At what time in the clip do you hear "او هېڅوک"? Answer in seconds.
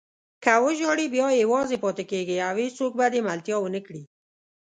2.47-2.91